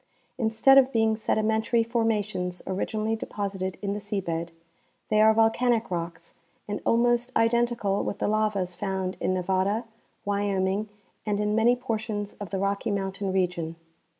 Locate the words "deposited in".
3.15-3.93